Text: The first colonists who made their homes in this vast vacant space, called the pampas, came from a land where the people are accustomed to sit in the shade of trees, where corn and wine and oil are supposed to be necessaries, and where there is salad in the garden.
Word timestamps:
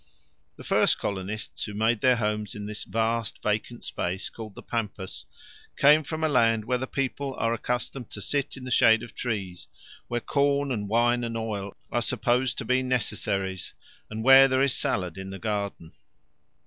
The 0.55 0.63
first 0.63 0.97
colonists 0.97 1.65
who 1.65 1.75
made 1.75 2.01
their 2.01 2.15
homes 2.15 2.55
in 2.55 2.65
this 2.65 2.85
vast 2.85 3.39
vacant 3.43 3.85
space, 3.85 4.31
called 4.31 4.55
the 4.55 4.63
pampas, 4.63 5.27
came 5.77 6.01
from 6.01 6.23
a 6.23 6.27
land 6.27 6.65
where 6.65 6.79
the 6.79 6.87
people 6.87 7.35
are 7.35 7.53
accustomed 7.53 8.09
to 8.09 8.19
sit 8.19 8.57
in 8.57 8.63
the 8.63 8.71
shade 8.71 9.03
of 9.03 9.13
trees, 9.13 9.67
where 10.07 10.19
corn 10.19 10.71
and 10.71 10.89
wine 10.89 11.23
and 11.23 11.37
oil 11.37 11.77
are 11.91 12.01
supposed 12.01 12.57
to 12.57 12.65
be 12.65 12.81
necessaries, 12.81 13.75
and 14.09 14.23
where 14.23 14.47
there 14.47 14.63
is 14.63 14.73
salad 14.75 15.19
in 15.19 15.29
the 15.29 15.37
garden. 15.37 15.93